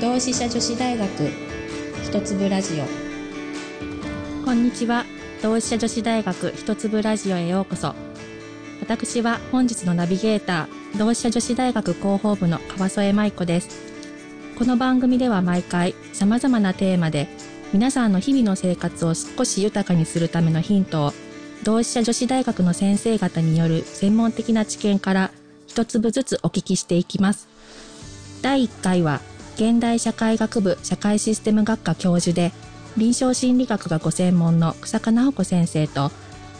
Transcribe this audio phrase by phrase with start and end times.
[0.00, 1.08] 同志社女子大学
[2.04, 2.84] 一粒ラジオ。
[4.44, 5.04] こんにちは。
[5.42, 7.96] 同志社女子大学一粒ラジオへようこそ。
[8.80, 13.70] 私は本日のナビゲーター同志社女子大学広報部の川添舞子です。
[14.56, 17.26] この番組では毎回様々なテーマで
[17.72, 21.12] 皆さんの日々の生活を少し豊かにするためのヒントを
[21.64, 25.32] 同志社女子大学の先生方による専門的な知見から
[25.66, 27.48] 一粒ずつお聞きしていきます。
[28.42, 29.20] 第1回は
[29.58, 32.52] 現代社会学部社会システム学科教授で
[32.96, 36.12] 臨床心理学がご専門の日下菜穂子先生と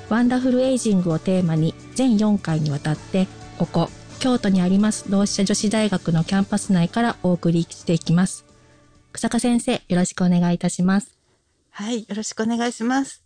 [0.08, 3.88] ワンダフルエイジングをテーマに全4回にわたってここ
[4.18, 8.44] 京都にあります同志社女子大学のキャンパス内からお送りしていきます。
[9.12, 11.16] 日下先生よろしくお願いいたします。
[11.70, 13.22] はいよろしくお願いします。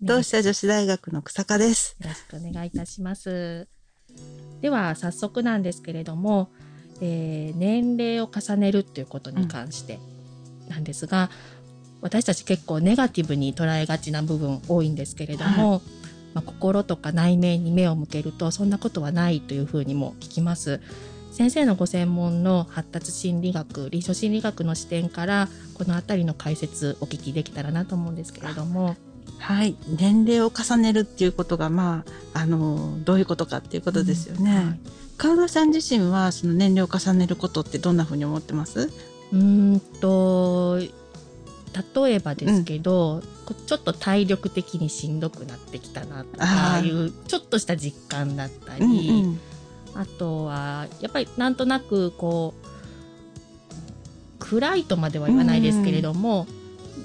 [0.00, 1.96] 同志社女子大学の日下です。
[2.00, 3.66] よろしくお願いいたします。
[4.60, 6.50] では早速なんですけれども
[7.00, 9.98] えー、年齢を重ねるっていうことに関して
[10.68, 11.28] なんですが、うん、
[12.02, 15.80] 私たち結構ネガティブに捉えがちな部分多いんですけれども、はい、
[16.34, 20.80] まあ、心とか内面に目を向けるとそんなことはないというふうにも聞きます。
[21.30, 28.96] 先生のご専門の発達心理学臨床心理学の視点からこの辺りの解説お聞きできたらなと思うんですけれども。
[29.38, 34.50] はい、年齢を重ねるっていうことが、まあ、あのどういうことかっていうことですよね。
[34.50, 34.56] うん。
[34.68, 34.80] はい。
[35.16, 38.92] 川田さん自身はその年齢を重ねることってどんなふうに思ってます？
[39.32, 49.40] うんと例えばですけど、うん、ちょっと体力的にしんどくなってきたなとかいうちょっとした実感だったり、うんうん、
[49.94, 52.66] あとはやっぱりなんとなくこう
[54.38, 56.57] 暗いとまでは言わないですけれども、うん、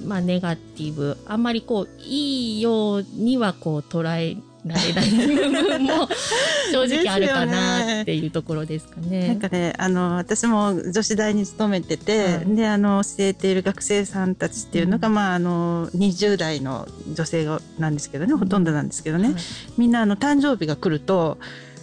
[0.05, 6.07] まあネガティブあんまりこういいようにはこう捉えられない部分も
[6.71, 9.27] 正直あるかなっていうところですかね。
[9.27, 17.47] なんかねあの私も女子大に勤めてて、はい、であの教えている学生さんたちっていうのが、うん、まああの20代の女性
[17.77, 19.35] なんですけどね、ほとんどなんですけどね、はい、
[19.77, 21.37] みんなあの誕生日が来ると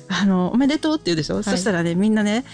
[0.08, 2.44] あのおめでとうって言うでしょ、はい、そしたらねみんなね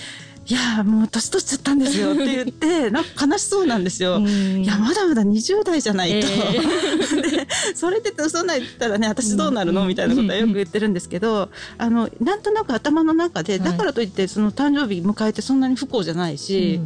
[0.48, 4.18] いやもう年取っちゃったんですよって言って なんか悲しそうなんですよ。
[4.20, 9.84] いやまだまだ20代じゃないと、えー、 でそれで嘘ないったらね私どうなるの？
[9.86, 16.80] みたいなことはよく言ってるんですけどあのなんとなく頭の中でだからといってその誕生日迎えてそんなに不幸じゃないし。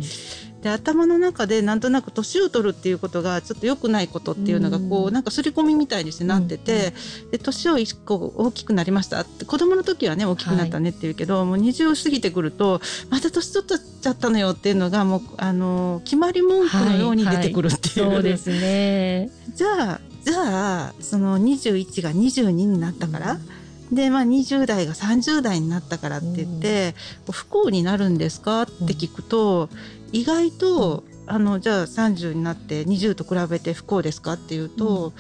[0.62, 6.92] で頭の中でなんとなく年を取るっていうことがちょっと良くないことっていうのがこう、うん、なんか刷り込みみたいにしてなってて、
[7.24, 9.20] うん、で年を一個大きくなりました。
[9.20, 13.68] って子供の時はね大きくなったねっていうけど、はい、もう20を過ぎてくるとまた年取っ
[14.00, 19.30] ちゃったのよっていうのがもうあの決まり文句のように出てくるっていう、はいはい、そうですね。
[19.54, 23.40] じゃあじゃあその21が22になったから、うん、
[23.92, 26.94] で、まあ、20代が30代になったからって言って、
[27.26, 28.62] うん、不幸になるんですか？
[28.62, 29.68] って聞くと、
[30.12, 34.34] 意外とあのじゃあ30になって20と比べて不幸ですか？
[34.34, 35.12] っていうと、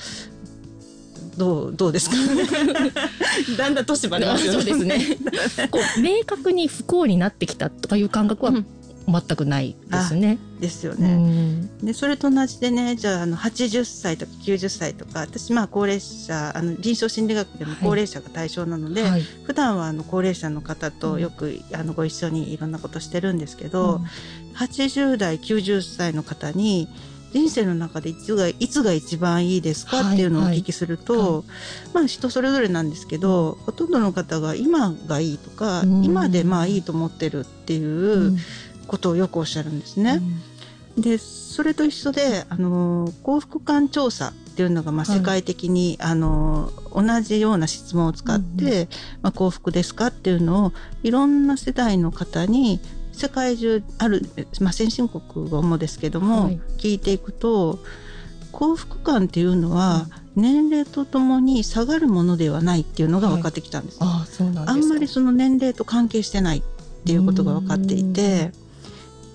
[1.32, 2.16] うん、どうどうですか？
[3.58, 4.58] だんだん年ばれますよね。
[4.58, 5.18] そうですね。
[5.70, 8.52] こう明確に不幸になってきたとかいう感覚は
[9.10, 10.38] 全くないですね。
[10.60, 11.68] ですよね。
[11.82, 24.04] でそれと同じでねじゃああの80歳とか90歳とか私まあ高齢者あの臨床心理学でも高齢者が対象なので、はい、普段はあの高齢者の方とよく、うん、あのご一緒にいろんなことしてるんですけど、うん、
[24.56, 26.88] 80代90歳の方に
[27.32, 31.22] 人生の中でいつがいつが一番いいですかっていうのをお聞きすると、はい。
[31.22, 31.44] はい、
[31.94, 38.36] まあ人それぞれなんですけどほとんどの方が今がいいとか、今でまあいいと思ってるっていう、
[38.90, 40.20] ことをよくおっしゃるんですね。
[40.96, 48.88] うん、でそれと一緒であの幸福感調査っていうのがまあ世界的に、はい、あの同じような質問を使って、うん、
[49.22, 50.72] まあ、幸福ですかっていうのを
[51.04, 52.80] いろんな世代の方に
[53.12, 54.22] 世界中ある、
[54.60, 55.22] まあ、先進国
[55.62, 57.78] もですけども、はい、聞いていくと
[58.50, 64.02] 幸福感っていうのは、年齢とともに下がるものではないっていうのが分かってきたんです。
[64.02, 66.62] はい、ああんまりその年齢と関係してないっ
[67.04, 68.50] ていうことが分かっていて。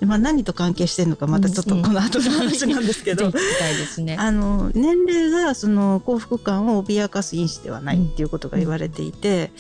[0.05, 3.31] まあ、何と関係してるのかまたちょっとこの後の話なんですけど、
[4.03, 9.51] ね、あの年齢がその幸福感を脅かす因子ではないっていうことが言われていて、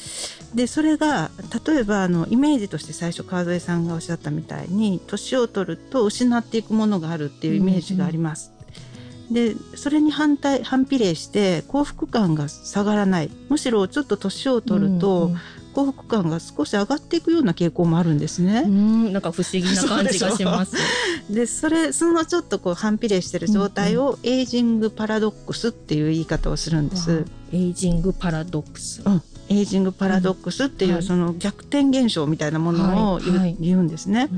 [0.53, 1.31] でそれが
[1.65, 8.55] 例えばあのイメージとして最初川添さんがおっしゃったみたいに年を取ると失っていくものがあるっていうイメージがあります。
[9.31, 13.31] でそれに反対反比例して幸福感が下がらない。
[13.49, 15.31] むしろちょっと年を取ると、
[15.75, 18.63] 幸福感が少し上がっていくような傾向もあるんですね。
[18.65, 20.77] うんなんか不思議な感じがします。
[21.29, 27.25] でそれそのちょっとこう反比例してる状態をエイジングパラドックスっていう言い方をするんです。
[27.51, 29.01] エイジングパラドックス。
[29.05, 29.21] うん。
[29.49, 34.29] エイジングパラドックスっていう、その逆転現象みたいなものを言,、う言うんですね。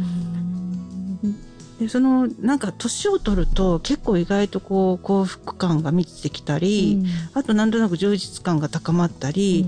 [1.79, 9.68] でそのなんか年を取ると結構意外とこう幸福感が満ちてきたり、うん、あとなんとなく充実感が高まったり、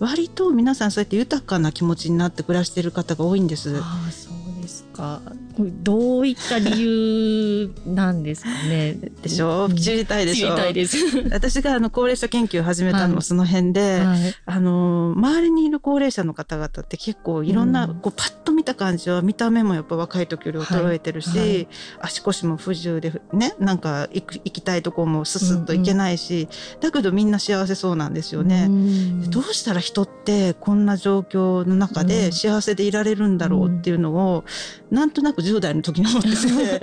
[0.00, 3.78] うん、割と皆さんそうやって豊かな気持ちになって暮らしている方が多いんです。
[3.80, 5.20] あそうですか
[5.58, 8.94] どういった理由なんですかね？
[9.22, 10.56] でしょ、うん、知りたいでしょ？
[10.56, 10.86] 知り。
[11.30, 14.04] 私があの高齢者研究を始めたのもその辺で、はい。
[14.04, 21.68] はい、あの周りにいる高齢者の方々って結構いろんな、こうパッと見た感じは見た目もやっぱ若い時より衰えてるし、はい、
[22.00, 26.74] 足腰も不自由でねなんか行く行きたいとこもススッと行けないし、うん。
[26.74, 28.68] うん、だけどみんな幸せそうなんですよね。
[29.30, 34.44] どうしたら人ってこんな状況の中で幸せでいられるんだろうっていうのを、
[34.90, 36.80] なんとなく10代の時に思ってて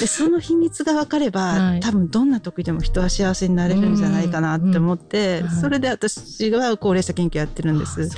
[0.00, 8.08] で その秘密が分かれば、はい、多分どんな時でも人は幸せになれるんじゃないかなって思って、それで私は高齢者研究やってるんです。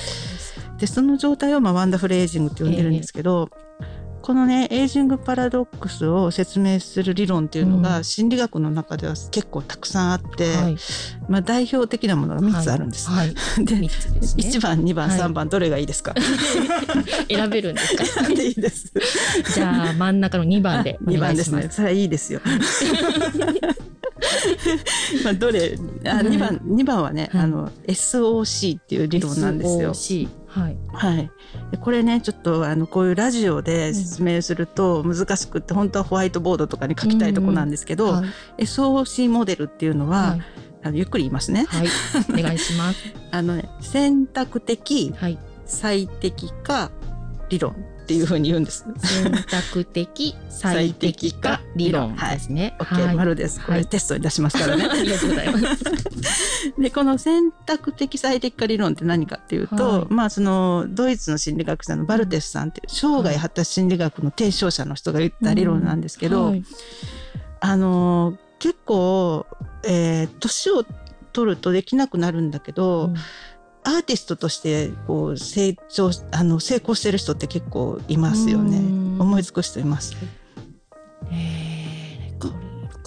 [0.78, 3.71] でその状態をまあワンダフルエイジングって呼んでるんですけど、えー
[4.22, 10.76] このねエイジングパラドックスを説明する理論っていうのが、心理学の中では結構たくさんあって、はい、
[11.28, 13.10] まあ、代表的なものが3つあるんです。
[13.10, 16.14] はい はい、でで、ね、1番2番3番どれがいいですか？
[17.28, 18.28] 選べるんですか？
[18.28, 18.92] でいいです。
[19.54, 21.68] じゃあ真ん中の2番で2番ですね。
[21.70, 22.40] それはいいですよ。
[25.24, 29.92] まあどれあ2番2番はね、あの SOC っていう理論なんですよ。
[29.92, 30.76] SOC はい。
[30.92, 31.30] はい。
[31.80, 38.22] これね、ちょっとあの、こういうラジオで説明すると難しくって、うん、本当はホワイトボードとかに書きたいとこなんですけど、うんは
[38.58, 40.42] い、SOC モデルっていうのは、はい、
[40.82, 41.64] あのゆっくり言いますね。
[41.68, 41.88] はい。
[42.30, 42.98] お願いします。
[43.30, 46.90] あのね、選択的、はい、最適化
[47.48, 47.74] 理論
[48.12, 48.84] っていうふうに言うんです。
[48.98, 52.76] 選択的最適化理論ですね。
[52.78, 53.64] はい、OK、丸です。
[53.64, 54.84] これテストに出しますからね。
[54.90, 55.84] ありがとうございます。
[56.78, 66.54] で、この選択的最適化理論って何かっていうと、はい、まあそのドイツの心理学者のバルテスさんっていう生涯発達心理学の提唱者の人が言った理論なんですけど、
[67.60, 69.46] あの結構、
[69.84, 70.84] えー、年を
[71.32, 73.14] 取るとできなくなるんだけど、うん
[73.84, 78.78] アーティストとしてこう成長あの成功してる人って結構いますよね。
[79.20, 80.16] 思いつく人います。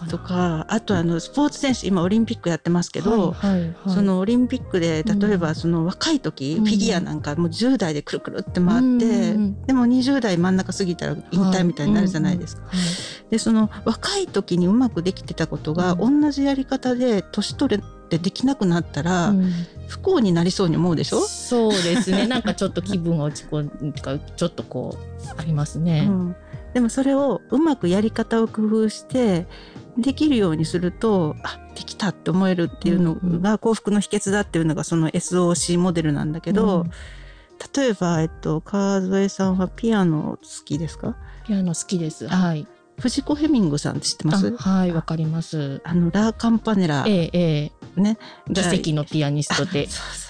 [0.10, 12.64] とかあとあのスポーツ選手今オリンピックやってますけど、はいはいはい、そのオリンピックで例えばその若い時、うん、フィギュアなんかもう10代でくるくるって回って、うん、でも20代真ん中過ぎたら引退みたいになるじゃないですか。
[12.68, 12.78] はい
[13.24, 19.34] うん、でその若い時にうまくできてたことが、同じやり方で年取れってできなくなったら、
[19.88, 21.22] 不幸になりそうに思うでしょ？
[21.22, 22.28] そうですね。
[22.28, 26.36] なんかちょっと気分が落ち込んかちょっとこうありますね、うん、
[26.74, 29.48] でもそれをうまくやり方を工夫して
[29.98, 36.92] できるようにするとあできたって思えるっていうのが幸福の秘訣だっていうのがその SOC モデルなんだけど、うん、
[37.76, 41.16] 例えば、えっと、川添さんはピアノ好きですか？
[41.46, 42.28] ピアノ好きです。
[42.28, 42.68] はい。
[43.00, 44.56] 藤子ヘミングさんって知ってます？
[44.58, 45.82] はい、わかります。
[45.84, 47.04] あの、ラーカンパネラ。
[47.08, 48.02] ええ、ええ。
[48.02, 48.18] ね。
[48.54, 49.88] 奇跡のピアニストで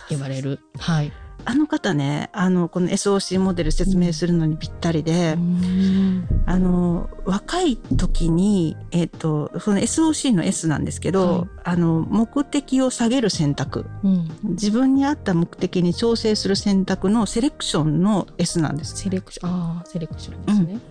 [0.10, 0.60] 言われる。
[0.78, 1.12] はい。
[1.48, 18.96] あの方ね、あの、この SOC モデル説明するのにぴったりで、うん、あの、若い時に、えっ、ー、と、その SOC の S なんですけど、はい、あの、目的を下げる選択、うん、自分に合った目的に調整する選択のセレクションの S なんです。
[18.96, 20.74] セレクション、ああ、セレクションですね。
[20.74, 20.82] うん、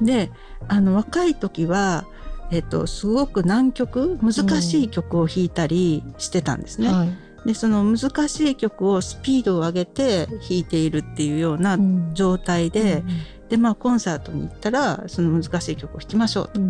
[0.00, 0.30] で、
[0.68, 2.06] あの、若い時は、
[2.50, 6.88] えっ、ー、と、すごく難曲、難しい曲を弾いたりしてたんですね。
[6.88, 7.32] はい。
[7.44, 11.76] でその難しい曲をスピードを上げて弾いているっていうような
[12.12, 13.02] 状態で、
[13.40, 16.60] うん、でまあコンサートに行ったらその難しい曲を弾きましょうと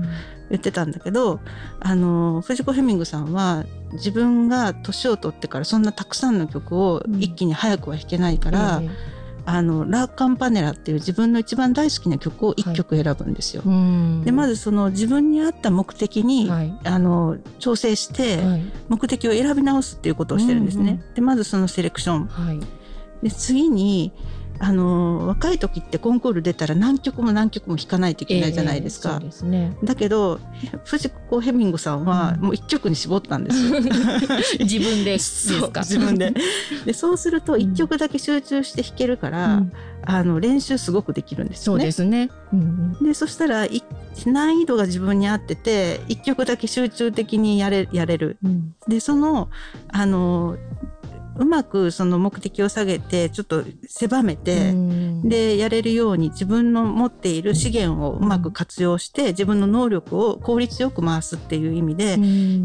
[0.50, 1.40] 言ってたんだけど、
[1.80, 8.78] あの藤子ヘミングさんは自分が年を取ってからそんなたくさんの曲を一気に早くは弾けないから。
[8.78, 8.90] うん
[9.44, 13.62] あのラーカンパネラっていう自分の一番大好きな曲を一曲選ぶんですよ。
[13.64, 18.40] はい、でまずその自分に合った目的に、はい、あの調整して、
[18.88, 21.02] 目的を選び直すっていうことをしてるんですね。
[21.14, 22.28] でまずそのセレクション。
[23.22, 24.12] で次に
[24.64, 29.18] あの若い時ってコンクール出たら何曲も何曲も弾かないといけないじゃないですか。
[29.20, 30.38] えー、すね、だけど
[30.84, 33.80] 藤子ヘミングさんはもう一曲に絞ったんですよ。
[34.60, 35.80] 自分でですか？
[35.80, 36.32] 自分で
[36.86, 39.72] でそうすると一曲だけ集中して弾けるから、うん、
[40.04, 41.80] あの練習すごくできるんですよね。
[41.80, 42.30] そうですね。
[42.52, 43.66] うん、でそしたら
[44.26, 48.36] 難易度が自分に合ってて一曲だけ集中的にやれやれる。
[48.44, 49.48] うん、でその
[49.88, 50.56] あの
[51.38, 54.74] うまくその目的を下げてちょっと狭めて
[55.24, 62.16] でやれるように自分の持っている資源をうまく活用して自分の能力を効率よく回すっていう意味で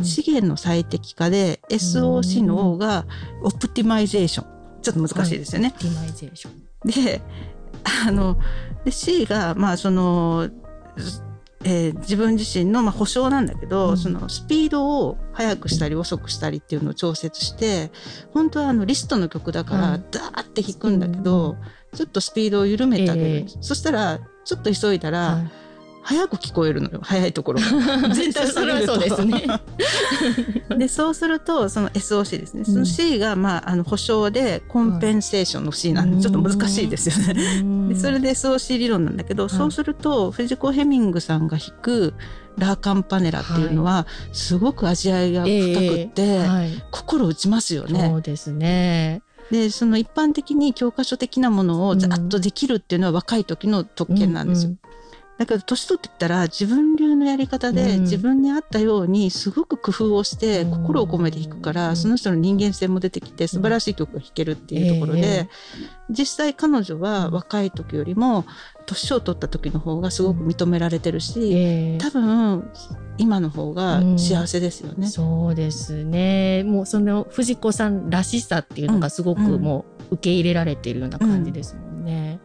[0.04, 3.06] 資源の最適化で SOC の O が
[3.44, 4.48] オプティマイゼーション。
[4.82, 5.74] ちょっと難しいですよね。
[5.76, 7.06] オプティマイゼーション。
[7.06, 7.22] で
[8.06, 8.38] あの
[8.86, 10.50] で C がまあその
[11.70, 17.92] えー、自分自身の、まあ、保証なんだけど、うん、そのスピードを速くしたり遅くしたりっていうのを調節して
[18.34, 21.58] 本当はあのリストの曲だからダーって弾くんだけど、
[21.94, 25.67] ちょっとスピードを緩めてあげる、えー、そしたらちょっと急いだら、はい
[26.08, 27.02] 早く聞こえるのよ。
[27.04, 27.68] 早いところが。
[28.16, 29.46] 全体 それはそうですね。
[30.80, 37.94] でそうするとその SOC ですね、その C が、まあ、あの保証でコンペンセーションの C なんでちょっと難しいですよね。
[37.94, 42.14] でそれで SOC 理論なんだけど、そうすると藤子ヘミングさんが弾く
[42.58, 48.08] ラーカンパネラっていうのは、すごく味わいが深くって、えーはい、心打ちますよね。
[48.10, 49.22] そうですね。
[49.52, 54.70] でその一般的に教科書的なものをざっとできるっていうのは若い時の特権なんですよ。
[54.70, 54.87] うんうん
[55.38, 65.48] だけど年取ってきたら自分流のやり方で自分に合ったようにすごく工夫をして心を込めて弾くからその人の人間性も出てきて素晴らしい曲が弾けるっていうところで
[66.10, 68.46] 実際彼女は若い時よりも
[68.88, 72.72] 年を取った時の方がすごく認められてるし多分
[73.20, 75.08] 今の方が幸せですよね。
[75.08, 76.64] そうですね。
[76.64, 82.37] もうその藤子さんらしさっていうのがすごくもう受け入れられているような感じですもんね。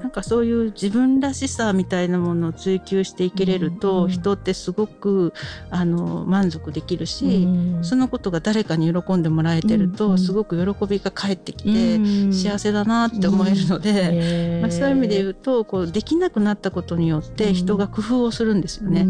[0.00, 5.32] なんかそういう自分らしさみたいなものを追求していけれると、うん、人ってすごく
[5.70, 11.98] あの満足できるし、うん、そのことが誰かに喜んでもらえてると、うん、すごく喜びが返ってきて、
[12.32, 19.06] 幸せだなって思えるので、まあ、そういう意味で言うとこうできなくなったことによって人が工夫をするんですよね。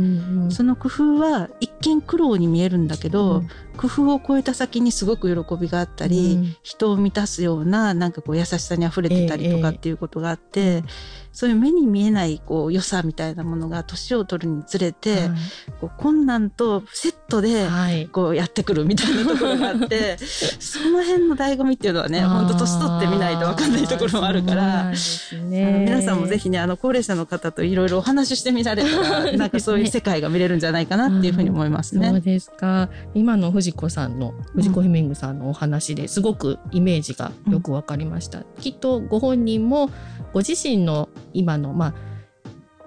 [0.50, 3.42] その工夫は一見苦労に見えるんだけど、
[3.76, 10.84] 工夫を超えた先にすごく喜びがあったり、人を満たすようななんかこう優しさにあふれてたりとかっていうことがあって、
[11.32, 15.30] そういう目に見えないこう良さみたいなものが年を取るにつれて、はい、
[15.80, 17.66] こう困難とセットで
[18.12, 20.18] こうやってくるみたいなところがあって、
[20.60, 32.10] その辺の醍醐味っていうのはね本当年取ってみないと分かんないところもあるから、ね、皆さんもぜひねあの高齢者の方といろいろお話ししてみられたら なんかそういう世界が見れるんじゃないかなっていうふうに思いますね。
[32.10, 32.90] そうですか。
[33.14, 38.38] 今の藤子さんの藤子ヘミングさんのお話ですごくイメージがよく分かりました。
[38.38, 39.90] うん、きっとご本人も
[40.32, 41.94] ご自身の今の、まあ、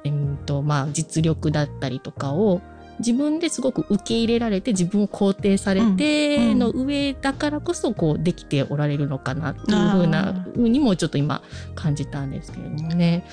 [0.03, 2.61] えーとまあ、実力だったりとかを
[2.99, 11.41] 自分ですごく受け入れられて自分を肯定されての上だからこそこうできておられるのかなっていうふうなふうにもちょっと今
[11.75, 13.25] 感じたんですけれどもね。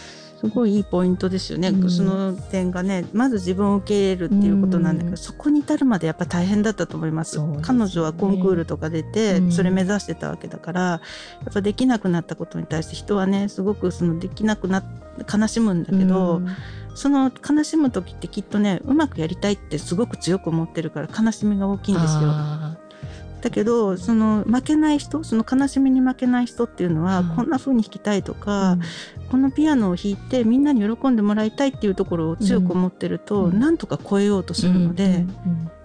[0.43, 11.01] すごいいいポイントですよね、うん、その点がねまず自分を受け入れるっていうことなんだけど、うん、そこに至るまでやっぱ大変だったと思います、ね、彼女はコンクールとか出て、それ目指してたわけだからや
[11.51, 14.83] っぱできなくなったことに対して人はねすごくそのできなくな
[15.33, 16.43] 悲しむんだけど、
[16.97, 22.21] その悲しむ時ってきっとねうまくやりたいってすごく強く思ってるから悲しみが大きいんですよ。
[23.43, 28.81] だけどその負けない人その悲しみに負けない人っていうのは、こんな風に弾きたいとか、うん、
[29.31, 35.27] このピアノを弾いてみんなに喜んでもらいたいっていうところを強く思ってると、うん、なんとか超えようとするので、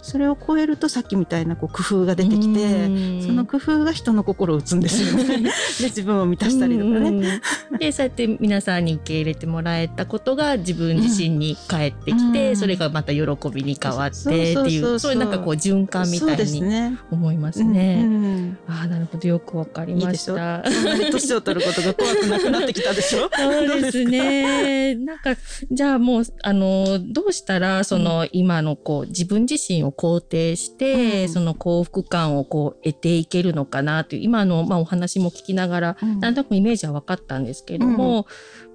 [0.08, 2.86] それを超えるとさっきみたいなこう工夫が出てきて
[3.22, 5.40] その工夫が人の心を打つんですよね。
[5.82, 7.42] で自分を満たしたりとかね。
[7.78, 13.22] でそうやって皆さんに受け入れてもらえたことが自分自身に返ってきて、うん、それがまた喜
[13.54, 16.64] びに変わってっていうそういうなんかこう循環みたいに
[17.12, 17.66] 思いますね。
[17.66, 20.64] すねうんうん、ああなるほどよくわかりました。
[21.00, 23.30] いい年を取ることが怖くなくなってきたでしょ。
[23.36, 24.96] そうですね。
[24.96, 25.36] なんか
[25.70, 38.26] じゃあもうあのどうしたらその、今のこう自分自身を肯定して、うん、その幸福感をこう得ていけるのかなという今の、まあ、お話も聞きながら、うん、なんとなくイメージは分かったんですけれども、うん、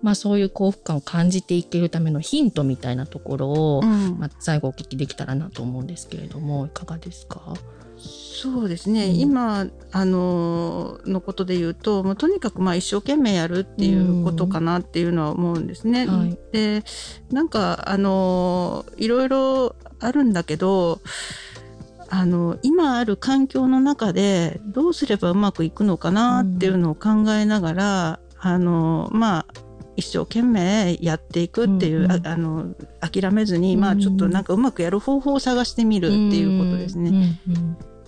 [0.02, 7.54] まあ、そういう幸福感を感じていけるためのヒントみたいなところを、まあ、最後お聞きできたらなと思うんですけれどもいかがですか？
[8.42, 16.04] そうですね、うん、今あののことで言うともうとにかくまあ一生懸命やるっていうことかなっていうのは思うんですね。
[16.04, 16.18] うん。
[16.18, 16.82] はい、で
[17.30, 21.00] なんかあのいろいろあるんだけど
[22.10, 29.54] あの今ある環境の中でどうすればうまくいくのかなっていうのを考えながら、うん、あのまあ
[29.94, 37.38] 一生懸命やっていくっていう、うん、あの諦めずに、まあちょっとなんかうまくやる方法を探してみるっていうことですね。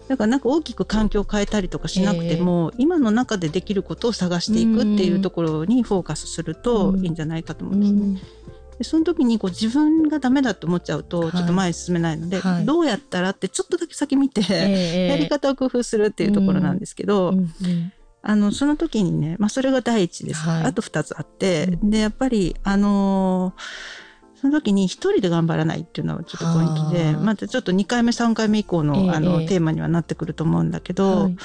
[0.09, 8.45] だからなんか大きく環境を変えたりとかしなくても、えー、今の中でできることを探していくっていうところにフォーカスするといいんじゃないかと思うんですね。
[8.79, 17.39] でその時にこう自分がダメだと思っちゃうとちょっと前に進めないので、はい、どうやったらってちょっとだけ先見て、えー、やり方を工夫するっていうところなんですけど、うん。
[17.39, 17.93] うん、
[18.23, 24.04] あのその時にね、まあ、それが第一です、はい、あと2つあって、でやっぱりあのー
[24.45, 31.37] その時に一人で頑張らないっていうのはちょっとポイントで、またちょっと2回目3回目以降の,、あのテーマにはなってくると思うんだけど、はい、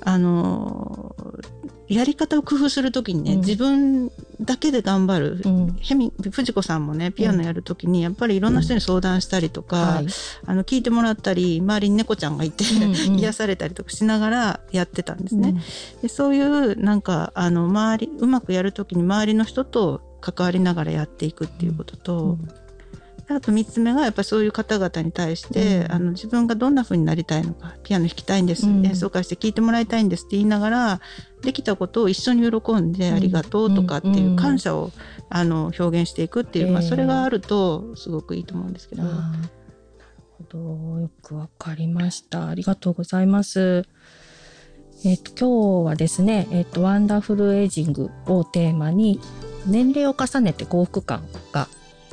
[0.00, 1.14] あの
[1.86, 10.06] やり方を工夫するときにね、うん、自分だけで頑張る、うん、ヘミ藤子さんもねピアノやるときにやっぱりいろんな人に相談したりとか、うん
[10.46, 15.60] あの聞いてもらったり周りに猫ちゃんがいて、癒されたりとかしながらやってたんですね。
[16.00, 22.38] でそういうなんかあの周りうまくやるときに周りの人と関わりながらやっていくっていうことと、
[23.36, 31.00] あと3つ目がやっぱりそういう方々に対して、うん、あの自分がどんな風になりたいのかピアノ弾きたいんです、うん、演奏会して聴いてもらいたいんですって言いながら
[31.42, 34.90] できたことを一緒に喜んで、ありがとうとかっていう感謝を、
[35.30, 39.04] あの表現していくっていう、まあ、それがあるとすごくいいと思うんですけど。
[39.04, 39.48] なる
[40.38, 41.00] ほど。
[41.00, 42.48] よくわかりました。
[42.48, 43.86] ありがとうございます。
[45.04, 49.18] えっ、と今日はですね、えっ、とワンダフルエイジングをテーマに
[49.66, 51.68] 年齢を重ねて幸福感が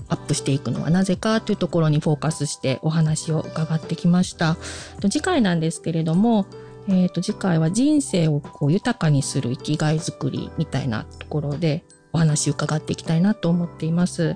[0.09, 4.57] アップしていくのはなぜかというところにフォーカスしてお話を伺ってきました。
[5.01, 6.45] 次回なんですけれども、
[6.87, 14.35] えー、と次回は人生をこう豊かにする生きがいづくりみたいなところでお話伺っていきたいなと思っています。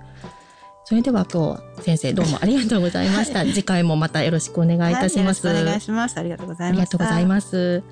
[0.83, 3.45] それでは今日先生どうもありがとうございました。
[3.45, 5.47] 次回もまたよろしくお願いいたします。
[5.47, 6.17] はい、お願いします。
[6.17, 6.79] ありがとうございます。
[6.79, 7.83] ありがとうございます。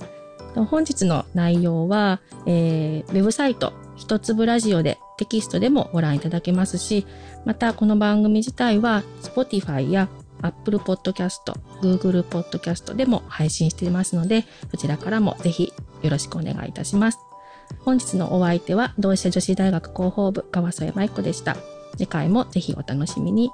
[0.56, 7.06] 本日の内容は、えー、ウェブサイト一粒ラジオでテキストでもご覧いただけますし、
[7.46, 10.08] またこの番組自体は Spotify や
[10.42, 17.20] Apple Podcast、Google Podcast でも配信していますので、そちらからもぜひよろしくお願いいたします。
[17.80, 21.58] 本日のお相手は同志社女子大学広報部川添舞子でした。
[21.98, 23.52] 次回もぜひお楽しみに。